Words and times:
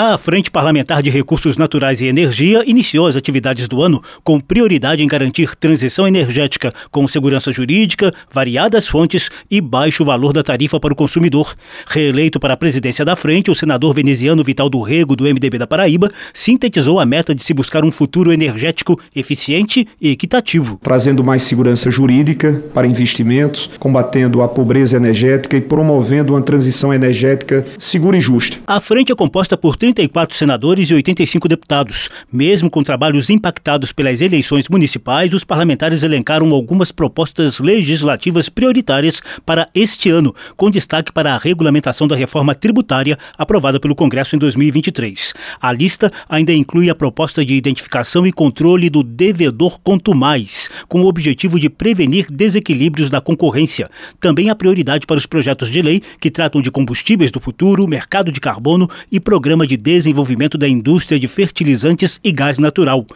A 0.00 0.16
Frente 0.16 0.48
Parlamentar 0.48 1.02
de 1.02 1.10
Recursos 1.10 1.56
Naturais 1.56 2.00
e 2.00 2.06
Energia 2.06 2.62
iniciou 2.64 3.08
as 3.08 3.16
atividades 3.16 3.66
do 3.66 3.82
ano 3.82 4.00
com 4.22 4.38
prioridade 4.38 5.02
em 5.02 5.08
garantir 5.08 5.56
transição 5.56 6.06
energética 6.06 6.72
com 6.88 7.08
segurança 7.08 7.50
jurídica, 7.50 8.14
variadas 8.30 8.86
fontes 8.86 9.28
e 9.50 9.60
baixo 9.60 10.04
valor 10.04 10.32
da 10.32 10.40
tarifa 10.40 10.78
para 10.78 10.92
o 10.92 10.96
consumidor. 10.96 11.52
Reeleito 11.84 12.38
para 12.38 12.54
a 12.54 12.56
presidência 12.56 13.04
da 13.04 13.16
frente, 13.16 13.50
o 13.50 13.56
senador 13.56 13.92
veneziano 13.92 14.44
Vital 14.44 14.70
do 14.70 14.80
Rego, 14.82 15.16
do 15.16 15.24
MDB 15.24 15.58
da 15.58 15.66
Paraíba, 15.66 16.12
sintetizou 16.32 17.00
a 17.00 17.04
meta 17.04 17.34
de 17.34 17.42
se 17.42 17.52
buscar 17.52 17.84
um 17.84 17.90
futuro 17.90 18.32
energético 18.32 19.00
eficiente 19.16 19.84
e 20.00 20.10
equitativo. 20.10 20.78
Trazendo 20.80 21.24
mais 21.24 21.42
segurança 21.42 21.90
jurídica 21.90 22.62
para 22.72 22.86
investimentos, 22.86 23.68
combatendo 23.80 24.42
a 24.42 24.48
pobreza 24.48 24.96
energética 24.96 25.56
e 25.56 25.60
promovendo 25.60 26.34
uma 26.34 26.42
transição 26.42 26.94
energética 26.94 27.64
segura 27.76 28.16
e 28.16 28.20
justa. 28.20 28.58
A 28.64 28.78
frente 28.78 29.10
é 29.10 29.16
composta 29.16 29.56
por 29.56 29.76
34 29.88 30.36
senadores 30.36 30.90
e 30.90 30.94
85 30.94 31.48
deputados. 31.48 32.10
Mesmo 32.30 32.68
com 32.68 32.82
trabalhos 32.82 33.30
impactados 33.30 33.90
pelas 33.90 34.20
eleições 34.20 34.68
municipais, 34.68 35.32
os 35.32 35.44
parlamentares 35.44 36.02
elencaram 36.02 36.50
algumas 36.52 36.92
propostas 36.92 37.58
legislativas 37.58 38.50
prioritárias 38.50 39.22
para 39.46 39.66
este 39.74 40.10
ano, 40.10 40.34
com 40.56 40.70
destaque 40.70 41.10
para 41.10 41.34
a 41.34 41.38
regulamentação 41.38 42.06
da 42.06 42.14
reforma 42.14 42.54
tributária 42.54 43.18
aprovada 43.38 43.80
pelo 43.80 43.94
Congresso 43.94 44.36
em 44.36 44.38
2023. 44.38 45.32
A 45.60 45.72
lista 45.72 46.12
ainda 46.28 46.52
inclui 46.52 46.90
a 46.90 46.94
proposta 46.94 47.42
de 47.42 47.54
identificação 47.54 48.26
e 48.26 48.32
controle 48.32 48.90
do 48.90 49.02
devedor 49.02 49.80
mais, 50.14 50.68
com 50.86 51.00
o 51.00 51.06
objetivo 51.06 51.58
de 51.58 51.70
prevenir 51.70 52.26
desequilíbrios 52.30 53.08
da 53.08 53.20
concorrência. 53.20 53.90
Também 54.20 54.50
há 54.50 54.54
prioridade 54.54 55.06
para 55.06 55.16
os 55.16 55.26
projetos 55.26 55.70
de 55.70 55.80
lei 55.80 56.02
que 56.20 56.30
tratam 56.30 56.60
de 56.60 56.70
combustíveis 56.70 57.30
do 57.30 57.40
futuro, 57.40 57.88
mercado 57.88 58.30
de 58.30 58.40
carbono 58.40 58.88
e 59.10 59.18
programa 59.18 59.66
de 59.66 59.77
desenvolvimento 59.78 60.58
da 60.58 60.68
indústria 60.68 61.18
de 61.18 61.28
fertilizantes 61.28 62.20
e 62.22 62.30
gás 62.32 62.58
natural. 62.58 63.06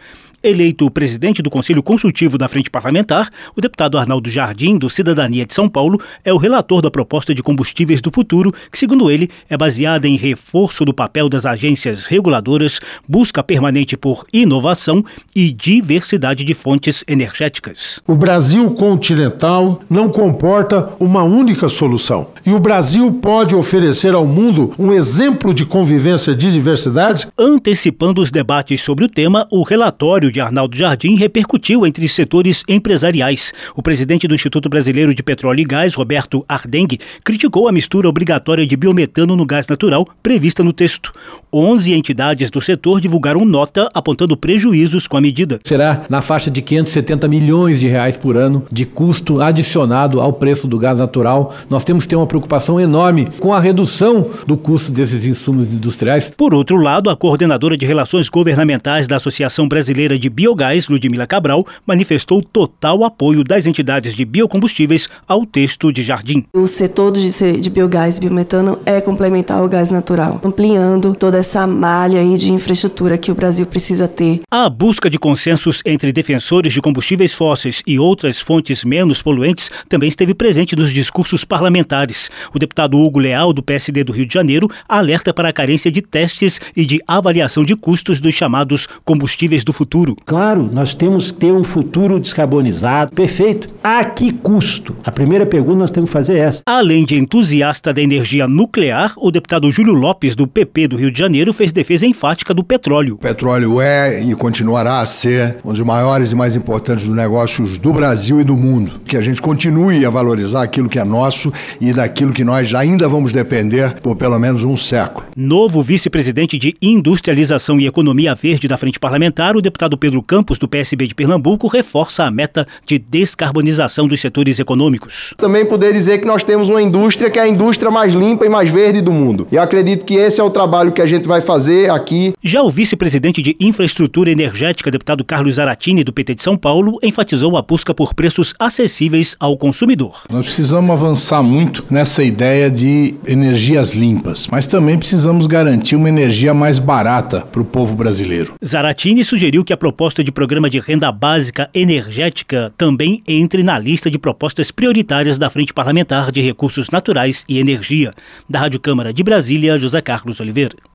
Eleito 0.45 0.91
presidente 0.91 1.41
do 1.41 1.49
Conselho 1.49 1.81
Consultivo 1.81 2.37
da 2.37 2.49
Frente 2.49 2.69
Parlamentar, 2.69 3.29
o 3.55 3.61
deputado 3.61 3.97
Arnaldo 3.97 4.29
Jardim, 4.29 4.77
do 4.77 4.89
Cidadania 4.89 5.45
de 5.45 5.53
São 5.53 5.69
Paulo, 5.69 5.97
é 6.21 6.33
o 6.33 6.37
relator 6.37 6.81
da 6.81 6.91
proposta 6.91 7.33
de 7.33 7.41
combustíveis 7.41 8.01
do 8.01 8.11
futuro, 8.11 8.51
que, 8.69 8.77
segundo 8.77 9.09
ele, 9.09 9.29
é 9.49 9.55
baseada 9.55 10.05
em 10.05 10.17
reforço 10.17 10.83
do 10.83 10.93
papel 10.93 11.29
das 11.29 11.45
agências 11.45 12.07
reguladoras, 12.07 12.81
busca 13.07 13.41
permanente 13.41 13.95
por 13.95 14.25
inovação 14.33 15.01
e 15.33 15.49
diversidade 15.49 16.43
de 16.43 16.53
fontes 16.53 17.05
energéticas. 17.07 18.01
O 18.05 18.13
Brasil 18.13 18.69
continental 18.71 19.81
não 19.89 20.09
comporta 20.09 20.89
uma 20.99 21.23
única 21.23 21.69
solução. 21.69 22.27
E 22.45 22.51
o 22.51 22.59
Brasil 22.59 23.13
pode 23.13 23.55
oferecer 23.55 24.13
ao 24.13 24.27
mundo 24.27 24.73
um 24.77 24.91
exemplo 24.91 25.53
de 25.53 25.65
convivência 25.65 26.35
de 26.35 26.51
diversidades. 26.51 27.25
Antecipando 27.39 28.21
os 28.21 28.29
debates 28.29 28.81
sobre 28.81 29.05
o 29.05 29.09
tema, 29.09 29.47
o 29.49 29.63
relatório 29.63 30.32
de 30.33 30.41
Arnaldo 30.41 30.75
Jardim 30.75 31.15
repercutiu 31.15 31.85
entre 31.85 32.09
setores 32.09 32.63
empresariais. 32.67 33.53
O 33.75 33.83
presidente 33.83 34.27
do 34.27 34.33
Instituto 34.33 34.67
Brasileiro 34.67 35.13
de 35.13 35.21
Petróleo 35.21 35.61
e 35.61 35.63
Gás, 35.63 35.93
Roberto 35.93 36.43
Ardengue, 36.49 36.99
criticou 37.23 37.69
a 37.69 37.71
mistura 37.71 38.09
obrigatória 38.09 38.65
de 38.65 38.75
biometano 38.75 39.35
no 39.35 39.45
gás 39.45 39.67
natural 39.67 40.07
prevista 40.23 40.63
no 40.63 40.73
texto. 40.73 41.11
Onze 41.53 41.93
entidades 41.93 42.49
do 42.49 42.59
setor 42.59 42.99
divulgaram 42.99 43.45
nota 43.45 43.87
apontando 43.93 44.35
prejuízos 44.35 45.07
com 45.07 45.15
a 45.15 45.21
medida. 45.21 45.59
Será 45.63 46.03
na 46.09 46.21
faixa 46.21 46.49
de 46.49 46.61
570 46.61 47.27
milhões 47.27 47.79
de 47.79 47.87
reais 47.87 48.17
por 48.17 48.35
ano 48.35 48.65
de 48.71 48.85
custo 48.85 49.39
adicionado 49.39 50.19
ao 50.19 50.33
preço 50.33 50.67
do 50.67 50.79
gás 50.79 50.97
natural. 50.97 51.53
Nós 51.69 51.85
temos 51.85 52.05
que 52.05 52.09
ter 52.09 52.15
uma 52.15 52.25
preocupação 52.25 52.79
enorme 52.79 53.27
com 53.39 53.53
a 53.53 53.59
redução 53.59 54.31
do 54.47 54.57
custo 54.57 54.91
desses 54.91 55.25
insumos 55.25 55.67
industriais. 55.67 56.31
Por 56.35 56.55
outro 56.55 56.77
lado, 56.77 57.11
a 57.11 57.15
coordenadora 57.15 57.77
de 57.77 57.85
relações 57.85 58.29
governamentais 58.29 59.07
da 59.07 59.17
Associação 59.17 59.67
Brasileira 59.67 60.17
de 60.17 60.22
de 60.23 60.29
Biogás, 60.29 60.87
Ludmila 60.87 61.27
Cabral, 61.27 61.67
manifestou 61.85 62.41
total 62.41 63.03
apoio 63.03 63.43
das 63.43 63.65
entidades 63.65 64.15
de 64.15 64.23
biocombustíveis 64.23 65.09
ao 65.27 65.45
texto 65.45 65.91
de 65.91 66.01
Jardim. 66.01 66.45
O 66.53 66.65
setor 66.65 67.11
de, 67.11 67.29
de 67.59 67.69
biogás 67.69 68.15
e 68.15 68.21
biometano 68.21 68.79
é 68.85 69.01
complementar 69.01 69.59
ao 69.59 69.67
gás 69.67 69.91
natural, 69.91 70.39
ampliando 70.41 71.13
toda 71.13 71.39
essa 71.39 71.67
malha 71.67 72.21
aí 72.21 72.37
de 72.37 72.53
infraestrutura 72.53 73.17
que 73.17 73.33
o 73.33 73.35
Brasil 73.35 73.65
precisa 73.65 74.07
ter. 74.07 74.39
A 74.49 74.69
busca 74.69 75.09
de 75.09 75.19
consensos 75.19 75.81
entre 75.85 76.13
defensores 76.13 76.71
de 76.71 76.81
combustíveis 76.81 77.33
fósseis 77.33 77.83
e 77.85 77.99
outras 77.99 78.39
fontes 78.39 78.85
menos 78.85 79.21
poluentes 79.21 79.69
também 79.89 80.07
esteve 80.07 80.33
presente 80.33 80.73
nos 80.73 80.93
discursos 80.93 81.43
parlamentares. 81.43 82.29
O 82.53 82.59
deputado 82.59 82.97
Hugo 82.97 83.19
Leal, 83.19 83.51
do 83.51 83.61
PSD 83.61 84.05
do 84.05 84.13
Rio 84.13 84.25
de 84.25 84.33
Janeiro, 84.33 84.69
alerta 84.87 85.33
para 85.33 85.49
a 85.49 85.53
carência 85.53 85.91
de 85.91 86.01
testes 86.01 86.61
e 86.77 86.85
de 86.85 87.01
avaliação 87.05 87.65
de 87.65 87.75
custos 87.75 88.21
dos 88.21 88.33
chamados 88.33 88.87
combustíveis 89.03 89.65
do 89.65 89.73
futuro 89.73 90.12
futuro. 90.13 90.25
Claro, 90.25 90.69
nós 90.71 90.93
temos 90.93 91.31
que 91.31 91.39
ter 91.39 91.51
um 91.51 91.63
futuro 91.63 92.19
descarbonizado, 92.19 93.13
perfeito. 93.13 93.69
A 93.83 94.03
que 94.05 94.31
custo? 94.31 94.95
A 95.03 95.11
primeira 95.11 95.45
pergunta 95.45 95.79
nós 95.79 95.91
temos 95.91 96.09
que 96.09 96.13
fazer 96.13 96.37
é 96.37 96.39
essa. 96.39 96.63
Além 96.65 97.05
de 97.05 97.15
entusiasta 97.15 97.93
da 97.93 98.01
energia 98.01 98.47
nuclear, 98.47 99.13
o 99.17 99.31
deputado 99.31 99.71
Júlio 99.71 99.93
Lopes, 99.93 100.35
do 100.35 100.47
PP 100.47 100.87
do 100.87 100.95
Rio 100.95 101.11
de 101.11 101.19
Janeiro, 101.19 101.53
fez 101.53 101.71
defesa 101.71 102.05
enfática 102.05 102.53
do 102.53 102.63
petróleo. 102.63 103.15
O 103.15 103.17
petróleo 103.17 103.81
é 103.81 104.21
e 104.23 104.35
continuará 104.35 104.99
a 104.99 105.05
ser 105.05 105.57
um 105.63 105.71
dos 105.71 105.81
maiores 105.81 106.31
e 106.31 106.35
mais 106.35 106.55
importantes 106.55 107.05
dos 107.05 107.15
negócios 107.15 107.77
do 107.77 107.93
Brasil 107.93 108.39
e 108.39 108.43
do 108.43 108.55
mundo. 108.55 109.01
Que 109.05 109.17
a 109.17 109.21
gente 109.21 109.41
continue 109.41 110.05
a 110.05 110.09
valorizar 110.09 110.63
aquilo 110.63 110.89
que 110.89 110.99
é 110.99 111.03
nosso 111.03 111.51
e 111.79 111.93
daquilo 111.93 112.33
que 112.33 112.43
nós 112.43 112.73
ainda 112.73 113.07
vamos 113.07 113.31
depender 113.31 113.99
por 114.01 114.15
pelo 114.15 114.39
menos 114.39 114.63
um 114.63 114.77
século. 114.77 115.25
Novo 115.35 115.81
vice-presidente 115.81 116.57
de 116.57 116.75
Industrialização 116.81 117.79
e 117.79 117.87
Economia 117.87 118.35
Verde 118.35 118.67
da 118.67 118.77
Frente 118.77 118.99
Parlamentar, 118.99 119.55
o 119.55 119.61
deputado 119.61 119.92
Pedro 119.97 120.21
Campos, 120.21 120.57
do 120.57 120.67
PSB 120.67 121.07
de 121.07 121.15
Pernambuco, 121.15 121.67
reforça 121.67 122.23
a 122.23 122.31
meta 122.31 122.67
de 122.85 122.97
descarbonização 122.97 124.07
dos 124.07 124.19
setores 124.19 124.59
econômicos. 124.59 125.33
Também 125.37 125.65
poder 125.65 125.93
dizer 125.93 126.19
que 126.19 126.25
nós 126.25 126.43
temos 126.43 126.69
uma 126.69 126.81
indústria 126.81 127.29
que 127.29 127.39
é 127.39 127.43
a 127.43 127.47
indústria 127.47 127.91
mais 127.91 128.13
limpa 128.13 128.45
e 128.45 128.49
mais 128.49 128.69
verde 128.69 129.01
do 129.01 129.11
mundo. 129.11 129.47
E 129.51 129.57
acredito 129.57 130.05
que 130.05 130.15
esse 130.15 130.39
é 130.39 130.43
o 130.43 130.49
trabalho 130.49 130.91
que 130.91 131.01
a 131.01 131.05
gente 131.05 131.27
vai 131.27 131.41
fazer 131.41 131.89
aqui. 131.89 132.33
Já 132.43 132.61
o 132.63 132.69
vice-presidente 132.69 133.41
de 133.41 133.55
Infraestrutura 133.59 134.31
Energética, 134.31 134.91
deputado 134.91 135.23
Carlos 135.23 135.55
Zaratini, 135.55 136.03
do 136.03 136.13
PT 136.13 136.35
de 136.35 136.43
São 136.43 136.57
Paulo, 136.57 136.97
enfatizou 137.03 137.57
a 137.57 137.61
busca 137.61 137.93
por 137.93 138.13
preços 138.13 138.53
acessíveis 138.59 139.35
ao 139.39 139.57
consumidor. 139.57 140.23
Nós 140.29 140.45
precisamos 140.45 140.91
avançar 140.91 141.41
muito 141.43 141.85
nessa 141.89 142.23
ideia 142.23 142.69
de 142.69 143.15
energias 143.25 143.93
limpas, 143.93 144.47
mas 144.51 144.67
também 144.67 144.97
precisamos 144.97 145.47
garantir 145.47 145.95
uma 145.95 146.09
energia 146.09 146.53
mais 146.53 146.79
barata 146.79 147.41
para 147.41 147.61
o 147.61 147.65
povo 147.65 147.95
brasileiro. 147.95 148.53
Zaratini 148.63 149.23
sugeriu 149.23 149.63
que 149.63 149.73
a 149.73 149.77
proposta 149.83 150.23
de 150.23 150.31
programa 150.31 150.69
de 150.69 150.79
renda 150.79 151.11
básica 151.11 151.69
energética 151.73 152.73
também 152.77 153.21
entre 153.27 153.63
na 153.63 153.77
lista 153.77 154.09
de 154.09 154.17
propostas 154.17 154.71
prioritárias 154.71 155.37
da 155.37 155.49
Frente 155.49 155.73
Parlamentar 155.73 156.31
de 156.31 156.39
Recursos 156.39 156.89
Naturais 156.89 157.43
e 157.49 157.59
Energia. 157.59 158.13
Da 158.49 158.59
Rádio 158.59 158.79
Câmara 158.79 159.11
de 159.11 159.21
Brasília, 159.21 159.77
José 159.77 159.99
Carlos 159.99 160.39
Oliveira. 160.39 160.77